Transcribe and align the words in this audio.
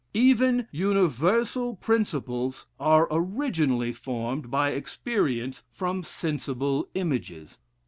Even 0.15 0.67
universal 0.71 1.75
principles 1.75 2.65
are 2.79 3.07
originally 3.11 3.91
formed 3.91 4.49
by 4.49 4.71
experience 4.71 5.61
from 5.69 6.01
sensible 6.01 6.87
images. 6.95 7.59